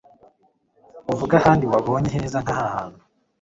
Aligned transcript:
uvuge 1.13 1.33
ahandi 1.39 1.65
wabonye 1.71 2.09
heza 2.15 2.39
nk'aha 2.43 2.67
hantu. 2.75 3.01